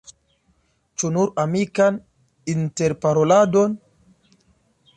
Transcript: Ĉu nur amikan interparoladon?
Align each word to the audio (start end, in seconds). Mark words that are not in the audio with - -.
Ĉu 1.01 1.11
nur 1.17 1.29
amikan 1.43 1.99
interparoladon? 2.53 3.77